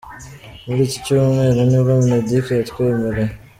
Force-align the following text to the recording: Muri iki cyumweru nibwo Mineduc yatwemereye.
Muri 0.65 0.81
iki 0.87 0.99
cyumweru 1.05 1.59
nibwo 1.69 1.91
Mineduc 2.03 2.45
yatwemereye. 2.59 3.33